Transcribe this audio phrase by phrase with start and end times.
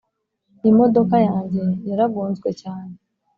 [0.69, 2.93] imodoka yanjye yaragonzwe cyane